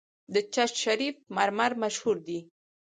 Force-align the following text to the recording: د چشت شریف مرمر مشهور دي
د 0.33 0.35
چشت 0.53 0.75
شریف 0.83 1.15
مرمر 1.35 1.71
مشهور 1.83 2.17
دي 2.27 2.39